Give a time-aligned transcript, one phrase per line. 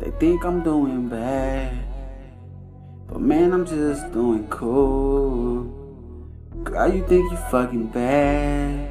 [0.00, 1.72] They think I'm doing bad,
[3.08, 5.64] but man, I'm just doing cool.
[6.64, 8.90] Girl, you think you fucking bad,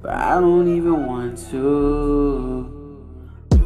[0.00, 2.76] but I don't even want to.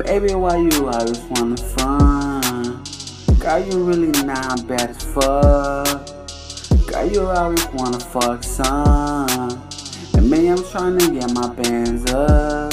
[0.04, 3.38] Baby, why you always wanna front?
[3.38, 5.99] Girl, you really not bad as fuck.
[7.10, 9.60] You always wanna fuck some.
[10.14, 12.73] And me, I'm trying to get my bands up.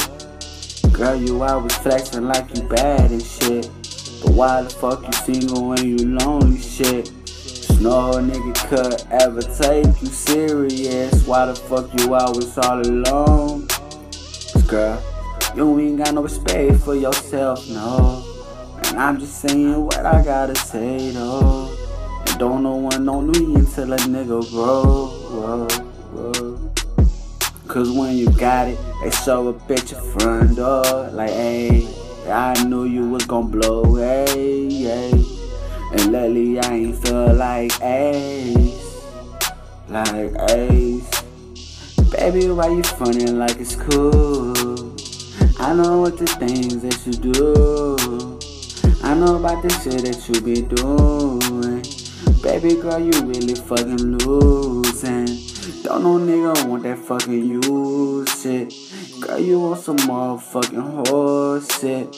[0.94, 3.68] Girl, you always flexing like you bad and shit.
[4.22, 7.12] But why the fuck you single when you lonely shit?
[7.82, 11.26] No nigga could ever take you serious.
[11.26, 13.66] Why the fuck you always all alone?
[13.68, 15.04] Cause Girl,
[15.56, 18.24] you ain't got no respect for yourself, no.
[18.84, 21.87] And I'm just saying what I gotta say though.
[22.38, 25.08] Don't no one know me until a nigga grow.
[25.08, 25.68] Whoa,
[26.14, 26.72] whoa.
[27.68, 31.10] Cause when you got it, they show up at your front door.
[31.12, 31.88] Like, hey,
[32.28, 35.12] I knew you was gonna blow, hey, hey.
[35.92, 39.04] And lately I ain't feel like ace.
[39.90, 41.24] Like ace.
[42.12, 44.96] Baby, why you frontin' like it's cool?
[45.60, 48.38] I know what the things that you do.
[49.04, 51.77] I know about the shit that you be doing.
[52.42, 55.26] Baby girl, you really fucking losing.
[55.84, 58.74] Don't no nigga want that fucking you shit.
[59.20, 62.12] Girl, you want some motherfucking horse shit.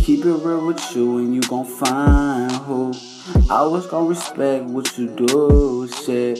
[0.00, 2.92] Keep it real with you and you gon' find who.
[3.50, 6.38] I was gon' respect what you do, shit.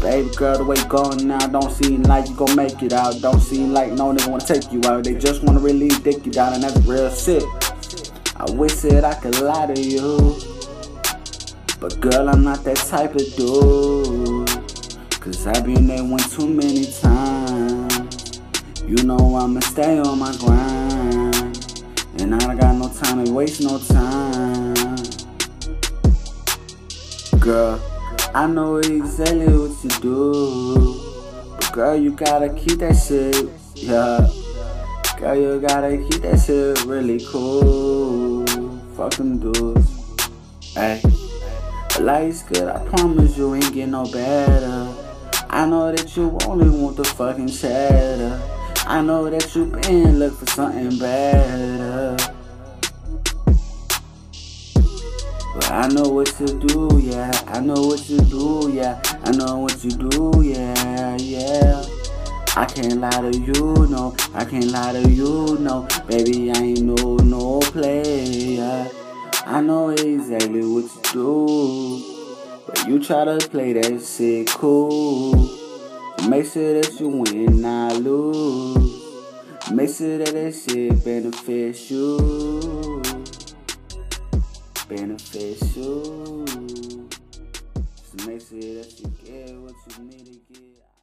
[0.00, 3.20] Baby girl, the way going now, don't seem like you gon' make it out.
[3.20, 5.04] Don't seem like no nigga wanna take you out.
[5.04, 7.44] They just wanna really dick you down, and that's real shit.
[8.36, 10.55] I wish that I could lie to you.
[11.78, 14.48] But girl, I'm not that type of dude.
[15.20, 18.40] Cause I've been there one too many times.
[18.86, 21.74] You know I'ma stay on my grind.
[22.18, 24.74] And I don't got no time to waste no time.
[27.40, 27.80] Girl,
[28.34, 31.00] I know exactly what you do.
[31.60, 34.28] But girl, you gotta keep that shit, yeah.
[35.18, 38.46] Girl, you gotta keep that shit really cool.
[38.96, 39.90] Fuck them dudes.
[40.74, 41.02] Hey.
[42.00, 44.94] Life's good, I promise you ain't get no better.
[45.48, 48.40] I know that you only want the fucking cheddar.
[48.86, 52.16] I know that you been look for something better.
[55.54, 57.32] But I know what to do, yeah.
[57.46, 59.00] I know what you do, yeah.
[59.24, 61.82] I know what you do, yeah, yeah.
[62.56, 64.14] I can't lie to you, no.
[64.34, 65.88] I can't lie to you, no.
[66.06, 68.05] Baby, I ain't no, no player.
[69.48, 72.62] I know exactly what you do.
[72.66, 75.36] But you try to play that shit cool.
[76.28, 79.04] Make sure that you win, not lose.
[79.70, 83.02] Make sure that that shit benefits you.
[84.88, 86.44] Benefits you.
[87.96, 90.85] Just make sure that you get what you need to get.